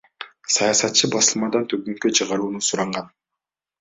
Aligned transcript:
Саясатчы 0.53 1.09
басылмадан 1.15 1.69
төгүнгө 1.73 2.13
чыгарууну 2.21 2.67
суранган. 2.69 3.13